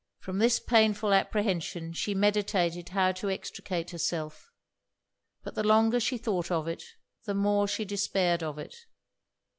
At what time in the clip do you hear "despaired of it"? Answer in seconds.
7.85-8.73